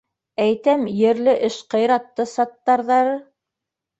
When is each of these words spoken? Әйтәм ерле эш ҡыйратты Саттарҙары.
Әйтәм 0.43 0.85
ерле 0.99 1.35
эш 1.49 1.57
ҡыйратты 1.75 2.27
Саттарҙары. 2.33 3.13